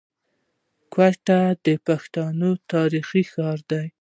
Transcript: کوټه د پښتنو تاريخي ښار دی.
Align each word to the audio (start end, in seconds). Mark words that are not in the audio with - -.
کوټه 0.93 1.39
د 1.65 1.67
پښتنو 1.85 2.49
تاريخي 2.71 3.23
ښار 3.31 3.59
دی. 3.71 3.85